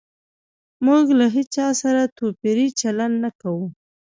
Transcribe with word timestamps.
موږ 0.85 1.05
له 1.19 1.25
هيچا 1.35 1.67
سره 1.81 2.03
توپيري 2.17 2.67
چلند 2.81 3.15
نه 3.23 3.29
کوو 3.41 3.65